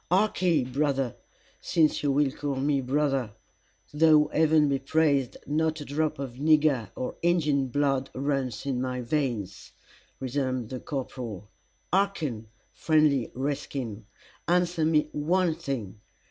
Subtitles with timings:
[0.09, 1.15] "Harkee, brother,
[1.59, 3.33] since you will call me brother;
[3.93, 9.01] though, Heaven be praised, not a drop of nigger or Injin blood runs in my
[9.01, 9.73] veins,"
[10.19, 11.51] resumed the corporal.
[11.93, 14.07] "Harken, friend redskin,
[14.47, 16.01] answer me one thing.